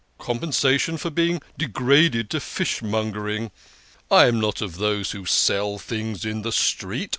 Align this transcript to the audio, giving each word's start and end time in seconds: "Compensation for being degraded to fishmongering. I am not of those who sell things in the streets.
"Compensation 0.31 0.97
for 0.97 1.11
being 1.11 1.43
degraded 1.59 2.31
to 2.31 2.39
fishmongering. 2.39 3.51
I 4.09 4.25
am 4.25 4.39
not 4.41 4.59
of 4.59 4.77
those 4.77 5.11
who 5.11 5.27
sell 5.27 5.77
things 5.77 6.25
in 6.25 6.41
the 6.41 6.51
streets. 6.51 7.09